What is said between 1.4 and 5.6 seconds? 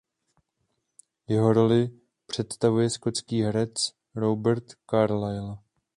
roli představuje skotský herec Robert Carlyle.